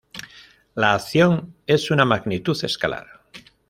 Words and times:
La 0.73 0.95
acción 0.95 1.55
es 1.67 1.91
una 1.91 2.05
magnitud 2.05 2.57
escalar. 2.65 3.05